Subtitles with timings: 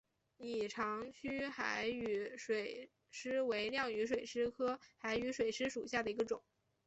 [0.37, 6.41] 拟长须海羽水蚤为亮羽水蚤科海羽水蚤属下的一个种。